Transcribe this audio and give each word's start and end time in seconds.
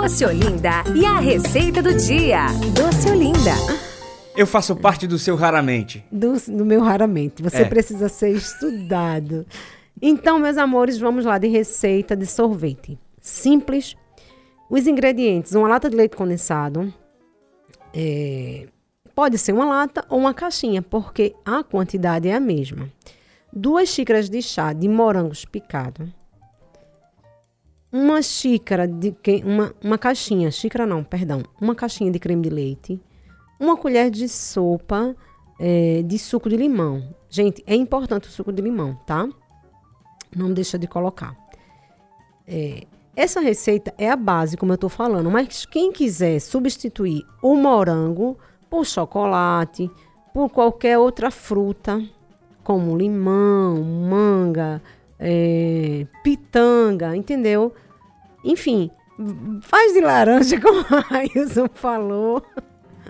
Doce 0.00 0.24
Olinda 0.24 0.82
e 0.96 1.04
a 1.04 1.20
receita 1.20 1.82
do 1.82 1.94
dia. 1.94 2.46
Doce 2.74 3.10
Olinda. 3.10 3.52
Eu 4.34 4.46
faço 4.46 4.74
parte 4.74 5.06
do 5.06 5.18
seu 5.18 5.36
raramente. 5.36 6.02
Do, 6.10 6.32
do 6.56 6.64
meu 6.64 6.80
raramente. 6.80 7.42
Você 7.42 7.58
É. 7.58 7.64
precisa 7.66 8.08
ser 8.08 8.30
estudado. 8.30 9.44
Então, 10.00 10.38
meus 10.38 10.56
amores, 10.56 10.98
vamos 10.98 11.26
lá 11.26 11.36
de 11.36 11.48
receita 11.48 12.16
de 12.16 12.24
sorvete. 12.24 12.98
Simples. 13.20 13.94
Os 14.70 14.86
ingredientes: 14.86 15.52
uma 15.54 15.68
lata 15.68 15.90
de 15.90 15.96
leite 15.96 16.16
condensado. 16.16 16.90
É, 17.92 18.68
pode 19.14 19.36
ser 19.36 19.52
uma 19.52 19.66
lata 19.66 20.02
ou 20.08 20.18
uma 20.18 20.32
caixinha, 20.32 20.80
porque 20.80 21.34
a 21.44 21.62
quantidade 21.62 22.26
é 22.26 22.34
a 22.34 22.40
mesma. 22.40 22.88
Duas 23.52 23.90
xícaras 23.90 24.30
de 24.30 24.40
chá 24.40 24.72
de 24.72 24.88
morangos 24.88 25.44
picado. 25.44 26.10
Uma 27.92 28.22
xícara 28.22 28.86
de 28.86 29.14
uma, 29.44 29.74
uma 29.82 29.98
caixinha, 29.98 30.50
xícara 30.50 30.86
não, 30.86 31.02
perdão, 31.02 31.42
uma 31.60 31.74
caixinha 31.74 32.10
de 32.10 32.18
creme 32.18 32.42
de 32.42 32.50
leite, 32.50 33.00
uma 33.58 33.76
colher 33.76 34.10
de 34.10 34.28
sopa 34.28 35.16
eh, 35.58 36.02
de 36.04 36.18
suco 36.18 36.48
de 36.48 36.56
limão. 36.56 37.14
Gente, 37.28 37.62
é 37.66 37.74
importante 37.74 38.28
o 38.28 38.30
suco 38.30 38.52
de 38.52 38.62
limão, 38.62 38.94
tá? 39.06 39.28
Não 40.34 40.52
deixa 40.52 40.78
de 40.78 40.86
colocar. 40.86 41.36
Eh, 42.46 42.86
essa 43.14 43.40
receita 43.40 43.92
é 43.98 44.08
a 44.08 44.16
base, 44.16 44.56
como 44.56 44.72
eu 44.72 44.78
tô 44.78 44.88
falando, 44.88 45.30
mas 45.30 45.66
quem 45.66 45.92
quiser 45.92 46.40
substituir 46.40 47.22
o 47.42 47.54
morango 47.54 48.38
por 48.70 48.86
chocolate, 48.86 49.90
por 50.32 50.48
qualquer 50.48 50.96
outra 50.96 51.30
fruta, 51.30 52.02
como 52.64 52.96
limão, 52.96 53.82
manga, 53.82 54.80
eh, 55.18 55.59
pitanga, 57.00 57.16
entendeu? 57.16 57.72
Enfim, 58.44 58.90
faz 59.62 59.92
de 59.92 60.00
laranja, 60.00 60.60
como 60.60 60.80
a 60.90 61.16
Ailson 61.18 61.68
falou. 61.72 62.42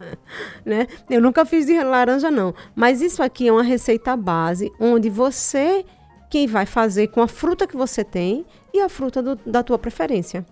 né? 0.64 0.86
Eu 1.08 1.20
nunca 1.20 1.44
fiz 1.44 1.66
de 1.66 1.82
laranja, 1.82 2.30
não. 2.30 2.54
Mas 2.74 3.00
isso 3.00 3.22
aqui 3.22 3.48
é 3.48 3.52
uma 3.52 3.62
receita 3.62 4.16
base, 4.16 4.70
onde 4.80 5.10
você, 5.10 5.84
quem 6.30 6.46
vai 6.46 6.66
fazer 6.66 7.08
com 7.08 7.20
a 7.20 7.28
fruta 7.28 7.66
que 7.66 7.76
você 7.76 8.04
tem 8.04 8.46
e 8.72 8.80
a 8.80 8.88
fruta 8.88 9.22
do- 9.22 9.36
da 9.46 9.62
tua 9.62 9.78
preferência. 9.78 10.46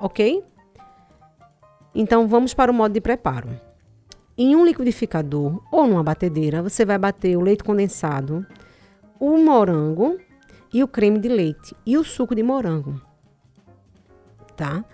Ok? 0.00 0.42
Então, 1.94 2.26
vamos 2.26 2.52
para 2.52 2.70
o 2.70 2.74
modo 2.74 2.92
de 2.92 3.00
preparo. 3.00 3.48
Em 4.36 4.56
um 4.56 4.64
liquidificador 4.64 5.62
ou 5.70 5.86
numa 5.86 6.02
batedeira, 6.02 6.60
você 6.60 6.84
vai 6.84 6.98
bater 6.98 7.36
o 7.36 7.40
leite 7.40 7.62
condensado, 7.62 8.44
o 9.20 9.36
morango 9.38 10.18
e 10.74 10.82
o 10.82 10.88
creme 10.88 11.20
de 11.20 11.28
leite 11.28 11.74
e 11.86 11.96
o 11.96 12.02
suco 12.02 12.34
de 12.34 12.42
morango. 12.42 13.00
Tá? 14.56 14.84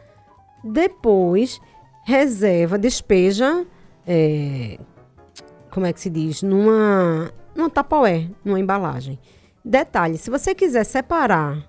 Depois, 0.63 1.59
reserva, 2.05 2.77
despeja, 2.79 3.67
é, 4.07 4.79
como 5.71 5.87
é 5.87 5.93
que 5.93 6.01
se 6.01 6.11
diz? 6.11 6.43
Numa, 6.43 7.33
numa 7.57 7.71
tapaué, 7.71 8.29
numa 8.45 8.61
embalagem. 8.61 9.19
Detalhe, 9.65 10.19
se 10.19 10.29
você 10.29 10.55
quiser 10.55 10.85
separar, 10.85 11.67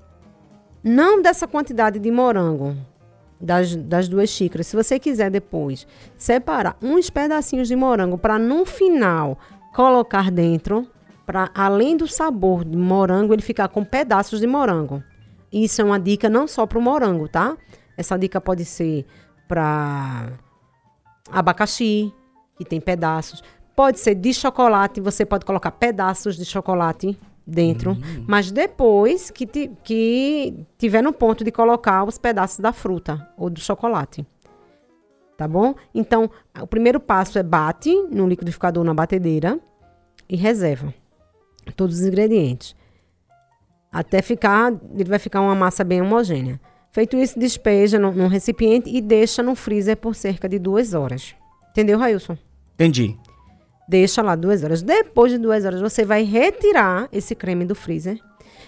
não 0.84 1.22
dessa 1.22 1.48
quantidade 1.48 1.98
de 1.98 2.12
morango, 2.12 2.76
das, 3.39 3.76
das 3.76 4.09
duas 4.09 4.30
xícaras, 4.30 4.67
se 4.67 4.76
você 4.76 5.00
quiser 5.00 5.32
depois 5.32 5.88
separar 6.17 6.78
uns 6.82 7.09
pedacinhos 7.09 7.67
de 7.67 7.76
morango 7.76 8.17
para 8.17 8.38
no 8.38 8.66
final 8.66 9.39
colocar 9.73 10.30
dentro, 10.30 10.88
para 11.25 11.50
além 11.53 11.95
do 11.95 12.08
sabor 12.08 12.66
de 12.66 12.77
morango, 12.77 13.33
ele 13.33 13.41
ficar 13.41 13.67
com 13.67 13.83
pedaços 13.83 14.39
de 14.39 14.47
morango. 14.47 15.03
Isso 15.52 15.81
é 15.81 15.86
uma 15.86 16.00
dica 16.00 16.30
não 16.30 16.47
só 16.47 16.66
para 16.66 16.80
o 16.80 16.81
morango, 16.81 17.27
tá? 17.27 17.58
Essa 17.97 18.17
dica 18.17 18.39
pode 18.41 18.66
ser 18.66 19.05
para 19.47 20.30
abacaxi, 21.31 22.14
que 22.58 22.66
tem 22.66 22.80
pedaços. 22.80 23.44
Pode 23.75 23.99
ser 23.99 24.16
de 24.16 24.33
chocolate, 24.33 25.02
você 25.02 25.25
pode 25.25 25.45
colocar 25.45 25.72
pedaços 25.72 26.38
de 26.38 26.45
chocolate 26.45 27.17
dentro. 27.45 27.98
Mas 28.27 28.52
depois 28.52 29.30
que, 29.31 29.45
ti- 29.45 29.71
que 29.83 30.65
tiver 30.77 31.02
no 31.02 31.11
ponto 31.14 31.43
de 31.43 31.52
colocar 31.52 32.04
os 32.04 32.17
pedaços 32.17 32.60
da 32.60 32.71
fruta 32.71 33.30
ou 33.37 33.49
do 33.49 33.60
chocolate. 33.60 34.26
Tá 35.37 35.48
bom? 35.48 35.73
Então, 35.93 36.30
o 36.61 36.67
primeiro 36.67 36.99
passo 36.99 37.39
é 37.39 37.43
bate 37.43 37.92
no 38.11 38.27
liquidificador 38.27 38.83
na 38.83 38.93
batedeira 38.93 39.60
e 40.30 40.36
reserva 40.36 40.93
todos 41.76 41.99
os 41.99 42.05
ingredientes. 42.05 42.76
Até 43.92 44.22
ficar, 44.22 44.73
ele 44.94 45.10
vai 45.10 45.20
ficar 45.20 45.42
uma 45.42 45.55
massa 45.55 45.83
bem 45.83 46.02
homogênea. 46.02 46.60
Feito 46.92 47.17
isso, 47.17 47.39
despeja 47.39 47.98
num, 47.99 48.27
recipiente 48.27 48.89
e 48.89 49.02
deixa 49.02 49.42
no 49.42 49.55
freezer 49.55 49.98
por 49.98 50.16
cerca 50.16 50.48
de 50.48 50.60
duas 50.60 50.94
horas. 50.94 51.36
Entendeu, 51.72 51.98
Railson? 51.98 52.38
Entendi. 52.73 53.17
Deixa 53.88 54.22
lá 54.22 54.36
duas 54.36 54.64
horas. 54.64 54.82
Depois 54.82 55.32
de 55.32 55.38
duas 55.38 55.66
horas, 55.66 55.82
você 55.82 56.05
vai 56.05 56.23
retirar 56.23 57.08
esse 57.11 57.36
creme 57.36 57.66
do 57.66 57.76
freezer 57.76 58.20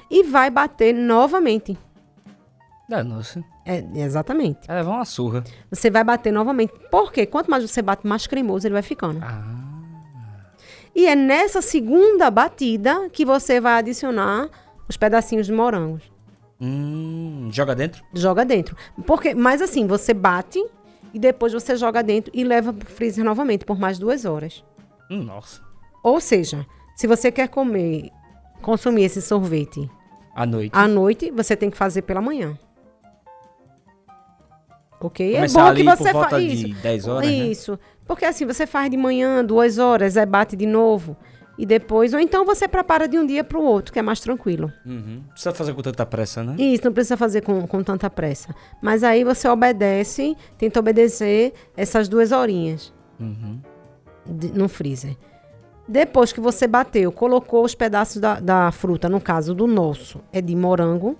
e 0.09 0.23
vai 0.23 0.49
bater 0.49 0.93
novamente. 0.93 1.77
Ah, 2.91 3.03
nossa. 3.03 3.43
É, 3.65 3.83
exatamente. 3.95 4.67
Vai 4.67 4.77
levar 4.77 4.91
uma 4.91 5.05
surra. 5.05 5.43
Você 5.69 5.89
vai 5.89 6.03
bater 6.03 6.31
novamente. 6.31 6.73
Porque 6.91 7.25
quanto 7.25 7.49
mais 7.49 7.67
você 7.67 7.81
bate, 7.81 8.05
mais 8.05 8.27
cremoso 8.27 8.67
ele 8.67 8.73
vai 8.73 8.83
ficando. 8.83 9.19
Ah. 9.21 9.62
E 10.95 11.07
é 11.07 11.15
nessa 11.15 11.61
segunda 11.61 12.29
batida 12.29 13.09
que 13.09 13.25
você 13.25 13.59
vai 13.59 13.73
adicionar 13.79 14.49
os 14.87 14.95
pedacinhos 14.97 15.47
de 15.47 15.53
morangos. 15.53 16.03
Hum, 16.61 17.49
joga 17.51 17.75
dentro? 17.75 18.03
Joga 18.13 18.45
dentro. 18.45 18.75
Porque, 19.05 19.33
mas 19.33 19.61
assim, 19.61 19.87
você 19.87 20.13
bate 20.13 20.63
e 21.13 21.19
depois 21.19 21.51
você 21.51 21.75
joga 21.75 22.01
dentro 22.03 22.31
e 22.33 22.43
leva 22.43 22.71
pro 22.71 22.89
freezer 22.89 23.23
novamente 23.25 23.65
por 23.65 23.77
mais 23.79 23.97
duas 23.99 24.23
horas. 24.25 24.63
Hum, 25.09 25.23
nossa. 25.23 25.61
Ou 26.03 26.19
seja, 26.21 26.65
se 26.95 27.07
você 27.07 27.31
quer 27.31 27.47
comer, 27.49 28.09
consumir 28.61 29.03
esse 29.03 29.21
sorvete 29.21 29.89
À 30.35 30.45
noite. 30.45 30.71
à 30.73 30.87
noite, 30.87 31.31
você 31.31 31.55
tem 31.55 31.69
que 31.69 31.77
fazer 31.77 32.03
pela 32.03 32.21
manhã. 32.21 32.57
Ok? 35.03 35.33
Começar 35.35 35.59
é 35.59 35.69
bom 35.69 35.75
que 35.75 35.83
você 35.83 36.37
de 36.39 36.53
isso. 36.71 36.81
10 36.81 37.07
horas, 37.07 37.27
né? 37.29 37.35
Isso. 37.35 37.79
Porque 38.07 38.25
assim, 38.25 38.45
você 38.45 38.65
faz 38.65 38.89
de 38.89 38.97
manhã, 38.97 39.43
duas 39.43 39.77
horas, 39.77 40.15
aí 40.17 40.25
bate 40.25 40.55
de 40.55 40.65
novo. 40.65 41.15
E 41.57 41.65
depois, 41.67 42.13
ou 42.15 42.19
então 42.19 42.43
você 42.45 42.67
prepara 42.67 43.07
de 43.07 43.19
um 43.19 43.25
dia 43.27 43.43
para 43.43 43.59
o 43.59 43.63
outro, 43.63 43.93
que 43.93 43.99
é 43.99 44.01
mais 44.01 44.19
tranquilo. 44.19 44.71
Uhum. 44.85 45.21
Não 45.21 45.29
precisa 45.33 45.53
fazer 45.53 45.73
com 45.73 45.81
tanta 45.83 46.03
pressa, 46.05 46.43
né? 46.43 46.55
Isso, 46.57 46.83
não 46.85 46.91
precisa 46.91 47.15
fazer 47.15 47.41
com, 47.41 47.67
com 47.67 47.83
tanta 47.83 48.09
pressa. 48.09 48.55
Mas 48.81 49.03
aí 49.03 49.23
você 49.23 49.47
obedece, 49.47 50.35
tenta 50.57 50.79
obedecer 50.79 51.53
essas 51.77 52.07
duas 52.09 52.31
horinhas 52.31 52.91
Uhum. 53.19 53.59
de- 54.25 54.51
no 54.57 54.67
freezer. 54.67 55.15
Depois 55.87 56.31
que 56.33 56.39
você 56.39 56.65
bateu, 56.65 57.11
colocou 57.11 57.63
os 57.63 57.75
pedaços 57.75 58.19
da, 58.19 58.39
da 58.39 58.71
fruta, 58.71 59.07
no 59.09 59.19
caso 59.21 59.53
do 59.53 59.67
nosso, 59.67 60.21
é 60.31 60.41
de 60.41 60.55
morango, 60.55 61.17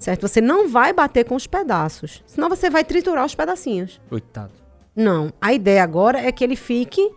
certo? 0.00 0.26
Você 0.26 0.40
não 0.40 0.68
vai 0.68 0.92
bater 0.92 1.24
com 1.24 1.36
os 1.36 1.46
pedaços, 1.46 2.24
senão 2.26 2.48
você 2.48 2.68
vai 2.68 2.82
triturar 2.82 3.24
os 3.24 3.34
pedacinhos. 3.36 4.00
Coitado. 4.08 4.50
Não, 4.96 5.32
a 5.40 5.52
ideia 5.54 5.84
agora 5.84 6.18
é 6.18 6.32
que 6.32 6.42
ele 6.42 6.56
fique 6.56 7.08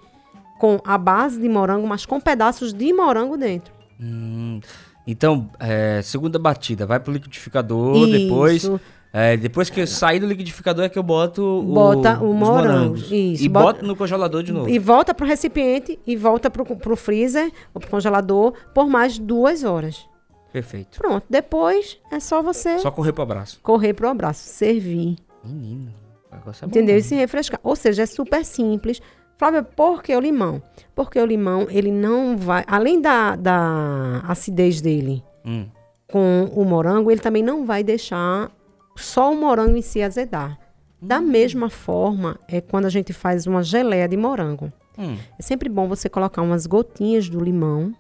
com 0.59 0.79
a 0.85 0.97
base 0.97 1.41
de 1.41 1.49
morango, 1.49 1.88
mas 1.88 2.05
com 2.05 2.21
pedaços 2.21 2.71
de 2.71 2.94
morango 2.94 3.35
dentro. 3.35 3.73
Hum. 3.99 4.59
Então, 5.05 5.49
é, 5.59 6.01
segunda 6.03 6.38
batida, 6.39 6.85
vai 6.85 6.99
pro 6.99 7.11
liquidificador, 7.11 7.97
Isso. 7.97 8.11
depois. 8.11 8.71
é, 9.11 9.35
depois 9.35 9.69
que 9.69 9.81
eu 9.81 9.88
sair 9.88 10.19
do 10.21 10.25
liquidificador 10.27 10.85
é 10.85 10.89
que 10.89 10.97
eu 10.97 11.03
boto 11.03 11.41
o, 11.44 11.61
Bota 11.63 12.19
o 12.23 12.33
morango, 12.33 12.95
isso, 12.95 13.44
E 13.44 13.50
bota- 13.50 13.81
no 13.85 13.95
congelador 13.97 14.44
de 14.44 14.53
novo. 14.53 14.69
E 14.69 14.79
volta 14.79 15.13
pro 15.13 15.25
recipiente 15.27 16.00
e 16.07 16.15
volta 16.15 16.50
pro, 16.50 16.63
pro 16.63 16.95
freezer 16.95 17.51
ou 17.73 17.81
pro 17.81 17.89
congelador 17.89 18.53
por 18.73 18.88
mais 18.88 19.19
duas 19.19 19.63
horas. 19.65 20.07
Perfeito. 20.53 20.99
Pronto, 20.99 21.25
depois 21.29 21.99
é 22.11 22.19
só 22.19 22.41
você 22.41 22.77
Só 22.79 22.91
correr 22.91 23.11
pro 23.11 23.23
abraço. 23.23 23.59
correr 23.63 23.93
pro 23.93 24.07
abraço, 24.07 24.47
servir. 24.47 25.17
Menino, 25.43 25.91
é 26.31 26.35
bom. 26.37 26.51
Entendeu? 26.67 26.94
né? 26.94 27.00
E 27.00 27.03
se 27.03 27.15
refrescar. 27.15 27.59
Ou 27.63 27.75
seja, 27.75 28.03
é 28.03 28.05
super 28.05 28.45
simples. 28.45 29.01
Flávia, 29.38 29.63
por 29.63 30.01
que 30.03 30.15
o 30.15 30.19
limão? 30.19 30.61
Porque 30.95 31.19
o 31.19 31.25
limão, 31.25 31.67
ele 31.69 31.91
não 31.91 32.38
vai. 32.38 32.63
Além 32.67 33.01
da, 33.01 33.35
da 33.35 34.19
acidez 34.27 34.79
dele 34.79 35.23
Hum. 35.45 35.65
com 36.07 36.50
o 36.53 36.63
morango, 36.63 37.11
ele 37.11 37.19
também 37.19 37.44
não 37.44 37.65
vai 37.65 37.83
deixar 37.83 38.49
só 38.95 39.31
o 39.33 39.35
morango 39.35 39.75
em 39.75 39.81
si 39.81 40.01
azedar. 40.03 40.57
Da 41.01 41.19
mesma 41.19 41.69
forma, 41.69 42.39
é 42.47 42.61
quando 42.61 42.85
a 42.85 42.89
gente 42.89 43.11
faz 43.11 43.45
uma 43.47 43.61
geleia 43.63 44.07
de 44.07 44.15
morango. 44.15 44.71
Hum. 44.97 45.17
É 45.38 45.41
sempre 45.41 45.67
bom 45.67 45.88
você 45.88 46.07
colocar 46.07 46.41
umas 46.44 46.65
gotinhas 46.67 47.27
do 47.27 47.44
limão 47.44 47.94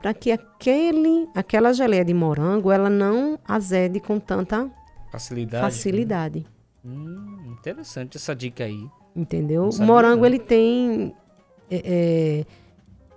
para 0.00 0.14
que 0.14 0.32
aquele, 0.32 1.28
aquela 1.34 1.72
geleia 1.72 2.04
de 2.04 2.14
morango 2.14 2.70
ela 2.70 2.88
não 2.88 3.38
azede 3.46 4.00
com 4.00 4.18
tanta 4.18 4.70
Facilidade. 5.12 5.62
facilidade. 5.62 6.46
Hum, 6.84 7.54
interessante 7.58 8.16
essa 8.16 8.34
dica 8.34 8.64
aí. 8.64 8.88
Entendeu? 9.14 9.68
O 9.68 9.82
morango 9.82 10.20
não. 10.20 10.26
ele 10.26 10.38
tem 10.38 11.14
é, 11.70 11.82
é, 11.84 12.46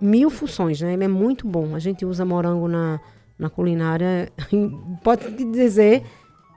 mil 0.00 0.28
funções, 0.28 0.80
né? 0.80 0.92
Ele 0.92 1.04
é 1.04 1.08
muito 1.08 1.46
bom. 1.46 1.74
A 1.74 1.78
gente 1.78 2.04
usa 2.04 2.24
morango 2.24 2.68
na, 2.68 3.00
na 3.38 3.48
culinária, 3.48 4.30
pode 5.02 5.44
dizer 5.50 6.02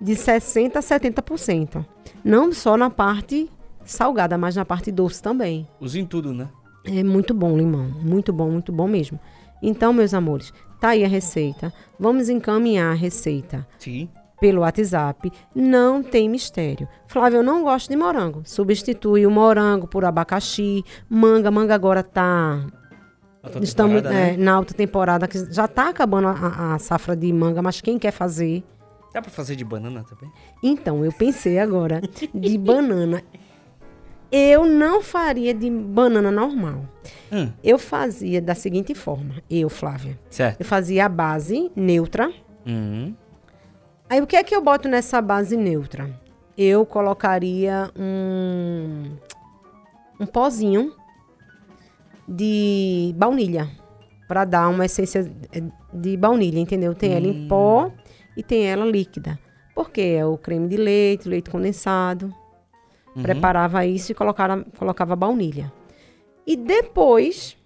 de 0.02 0.14
60% 0.14 0.76
a 0.76 0.80
70%. 0.80 1.86
Não 2.24 2.52
só 2.52 2.76
na 2.76 2.90
parte 2.90 3.50
salgada, 3.86 4.38
mas 4.38 4.56
na 4.56 4.66
parte 4.66 4.92
doce 4.92 5.22
também. 5.24 5.68
Usa 5.80 6.00
em 6.00 6.06
tudo, 6.06 6.34
né? 6.34 6.50
É 6.84 7.04
muito 7.04 7.34
bom 7.34 7.58
limão, 7.58 7.86
muito 8.02 8.34
bom, 8.34 8.50
muito 8.50 8.72
bom 8.72 8.88
mesmo. 8.88 9.20
Então, 9.62 9.92
meus 9.94 10.14
amores, 10.14 10.54
tá 10.80 10.90
aí 10.90 11.04
a 11.04 11.08
receita. 11.08 11.74
Vamos 12.00 12.30
encaminhar 12.30 12.92
a 12.92 12.96
receita 12.96 13.68
Sim. 13.80 14.10
pelo 14.40 14.62
WhatsApp. 14.62 15.32
Não 15.56 16.04
tem 16.04 16.30
mistério. 16.30 16.88
Flávio, 17.08 17.38
eu 17.38 17.44
não 17.44 17.64
gosto 17.64 17.90
de 17.90 17.96
morango. 17.96 18.42
Substitui 18.46 19.26
o 19.26 19.32
morango 19.32 19.88
por 19.88 20.06
abacaxi, 20.06 20.84
manga. 21.10 21.50
Manga 21.52 21.74
agora 21.76 22.04
tá 22.04 22.64
Estamos 23.62 23.74
temporada, 24.02 24.10
né? 24.10 24.34
é, 24.34 24.38
na 24.38 24.54
alta 24.56 24.74
temporada, 24.74 25.28
que 25.28 25.52
já 25.54 25.66
está 25.66 25.90
acabando 25.90 26.28
a- 26.28 26.32
a, 26.34 26.76
a 26.76 26.80
safra 26.80 27.16
de 27.16 27.32
manga, 27.32 27.62
mas 27.62 27.80
quem 27.80 27.98
quer 27.98 28.12
fazer? 28.12 28.62
Dá 29.14 29.22
pra 29.22 29.32
fazer 29.32 29.56
de 29.56 29.64
banana 29.64 30.04
também? 30.04 30.30
Então, 30.62 31.04
eu 31.06 31.12
pensei 31.14 31.58
agora 31.58 32.02
de 32.34 32.58
banana. 32.58 33.24
Eu 34.32 34.66
não 34.66 35.02
faria 35.02 35.54
de 35.54 35.70
banana 35.70 36.30
normal. 36.32 36.86
Hum, 37.32 37.50
Eu 37.64 37.78
fazia 37.80 38.42
da 38.42 38.54
seguinte 38.56 38.94
forma, 38.94 39.36
eu, 39.50 39.70
Flávia. 39.70 40.18
certo. 40.30 40.60
Eu 40.62 40.66
fazia 40.66 41.06
a 41.06 41.10
base 41.10 41.72
neutra. 41.76 42.32
Hum, 42.66 43.14
Aí 44.10 44.22
o 44.22 44.28
que 44.28 44.38
é 44.38 44.44
que 44.44 44.56
eu 44.56 44.62
boto 44.62 44.88
nessa 44.88 45.22
base 45.22 45.58
neutra? 45.58 46.10
Eu 46.58 46.86
colocaria 46.86 47.92
um, 47.98 49.12
um 50.20 50.26
pozinho 50.26 50.94
de 52.28 53.14
baunilha 53.18 53.70
para 54.28 54.44
dar 54.46 54.68
uma 54.70 54.86
essência 54.86 55.30
de 55.94 56.18
baunilha, 56.18 56.60
entendeu? 56.60 56.94
Tem 56.94 57.14
ela 57.14 57.28
em 57.28 57.48
pó 57.48 57.92
e 58.36 58.44
tem 58.44 58.66
ela 58.68 58.86
líquida. 58.86 59.38
Porque 59.76 60.02
é 60.02 60.26
o 60.26 60.38
creme 60.38 60.68
de 60.68 60.78
leite, 60.78 61.28
leite 61.30 61.50
condensado. 61.50 62.34
Uhum. 63.18 63.24
Preparava 63.24 63.86
isso 63.86 64.12
e 64.12 64.16
colocava, 64.16 64.64
colocava 64.78 65.16
baunilha. 65.16 65.72
E 66.46 66.56
depois 66.56 67.58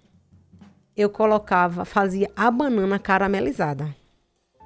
eu 0.96 1.08
colocava, 1.08 1.84
fazia 1.84 2.30
a 2.34 2.50
banana 2.50 2.98
caramelizada. 2.98 3.94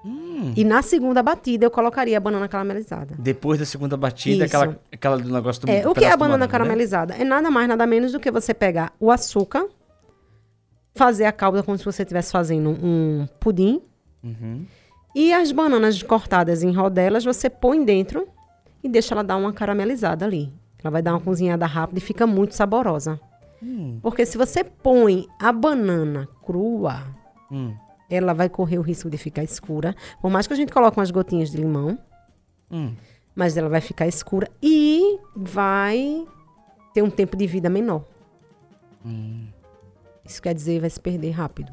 Hum. 0.05 0.53
E 0.57 0.65
na 0.65 0.83
segunda 0.83 1.23
batida 1.23 1.67
eu 1.67 1.71
colocaria 1.71 2.17
a 2.17 2.21
banana 2.21 2.47
caramelizada. 2.49 3.17
Depois 3.19 3.59
da 3.59 3.67
segunda 3.67 3.97
batida, 3.97 4.45
Isso. 4.45 4.57
aquela, 4.57 4.81
aquela 4.93 5.19
do 5.19 5.33
negócio 5.33 5.63
do 5.63 5.71
É, 5.71 5.87
o 5.87 5.93
que 5.93 6.05
é 6.05 6.13
a 6.13 6.17
banana 6.17 6.47
né? 6.47 6.51
caramelizada? 6.51 7.15
É 7.15 7.25
nada 7.25 7.51
mais, 7.51 7.69
nada 7.69 7.85
menos 7.87 8.13
do 8.13 8.21
que 8.21 8.31
você 8.31 8.55
pegar 8.55 8.93
o 9.01 9.11
açúcar, 9.11 9.67
fazer 10.95 11.25
a 11.25 11.33
calda 11.33 11.63
como 11.63 11.77
se 11.77 11.85
você 11.85 12.03
estivesse 12.03 12.31
fazendo 12.33 12.71
um 12.71 13.27
pudim, 13.41 13.83
Uhum. 14.23 14.65
e 15.15 15.33
as 15.33 15.53
bananas 15.53 16.03
cortadas 16.03 16.63
em 16.63 16.73
rodelas 16.73 17.25
você 17.25 17.51
põe 17.51 17.85
dentro 17.85 18.27
e 18.83 18.89
deixa 18.89 19.15
ela 19.15 19.23
dar 19.23 19.37
uma 19.37 19.53
caramelizada 19.53 20.25
ali. 20.25 20.53
Ela 20.87 20.91
vai 20.93 21.03
dar 21.03 21.15
uma 21.15 21.21
cozinhada 21.21 21.67
rápida 21.67 21.99
e 21.99 22.01
fica 22.03 22.27
muito 22.29 22.55
saborosa. 22.55 23.21
Hum, 23.61 23.99
Porque 24.01 24.25
se 24.25 24.39
você 24.39 24.63
põe 24.63 25.27
a 25.41 25.51
banana 25.51 26.29
crua, 26.45 27.03
hum, 27.51 27.75
ela 28.09 28.33
vai 28.33 28.49
correr 28.49 28.79
o 28.79 28.83
risco 28.83 29.11
de 29.11 29.19
ficar 29.19 29.43
escura. 29.43 29.97
Por 30.23 30.31
mais 30.31 30.47
que 30.47 30.53
a 30.53 30.57
gente 30.57 30.73
coloque 30.73 30.97
umas 30.97 31.11
gotinhas 31.11 31.51
de 31.51 31.57
limão, 31.57 31.99
hum. 32.71 32.95
mas 33.35 33.57
ela 33.57 33.69
vai 33.69 33.81
ficar 33.81 34.07
escura 34.07 34.49
e 34.63 35.19
vai 35.35 36.25
ter 36.95 37.03
um 37.03 37.11
tempo 37.11 37.37
de 37.37 37.49
vida 37.49 37.69
menor. 37.69 38.05
Hum. 39.05 39.49
Isso 40.25 40.41
quer 40.41 40.55
dizer 40.55 40.81
vai 40.81 40.91
se 40.91 41.01
perder 41.01 41.31
rápido, 41.33 41.73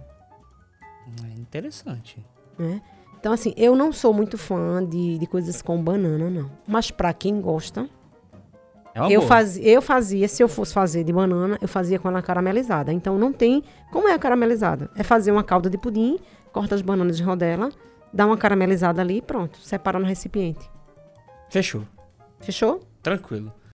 É 1.24 1.40
interessante. 1.40 2.26
né? 2.58 2.82
Então, 3.20 3.32
assim, 3.32 3.54
eu 3.56 3.76
não 3.76 3.92
sou 3.94 4.12
muito 4.14 4.38
fã 4.40 4.84
de, 4.84 5.18
de 5.20 5.28
coisas 5.28 5.62
com 5.62 5.82
banana, 5.84 6.30
não. 6.32 6.50
Mas 6.68 6.90
pra 6.92 7.14
quem 7.14 7.40
gosta, 7.40 7.88
É 8.96 9.12
eu, 9.12 9.22
faz, 9.24 9.58
eu 9.58 9.82
fazia, 9.82 10.28
se 10.28 10.44
eu 10.44 10.48
fosse 10.48 10.74
fazer 10.74 11.04
de 11.04 11.12
banana, 11.12 11.58
eu 11.60 11.68
fazia 11.68 11.98
com 11.98 12.08
ela 12.08 12.22
caramelizada. 12.22 12.94
Então, 12.94 13.18
não 13.18 13.34
tem... 13.34 13.64
Como 13.92 14.08
é 14.08 14.14
a 14.14 14.20
caramelizada? 14.20 14.90
É 14.96 15.04
fazer 15.04 15.32
uma 15.32 15.44
calda 15.44 15.70
de 15.70 15.78
pudim, 15.78 16.20
corta 16.52 16.76
as 16.76 16.82
bananas 16.82 17.18
de 17.18 17.24
rodela, 17.24 17.70
dá 18.14 18.26
uma 18.26 18.38
caramelizada 18.38 19.02
ali 19.02 19.18
e 19.18 19.22
pronto. 19.22 19.58
Separa 19.60 19.98
no 19.98 20.06
recipiente. 20.06 20.70
Fechou. 21.50 21.84
Fechou? 22.40 22.82
Tranquilo. 23.02 23.52